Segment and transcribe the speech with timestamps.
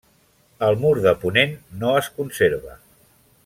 [0.67, 1.53] El mur de ponent
[1.85, 2.75] no es conserva.